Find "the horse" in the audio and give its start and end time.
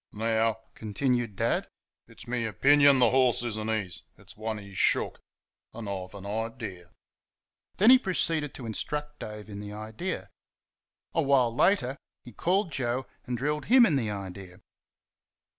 2.97-3.43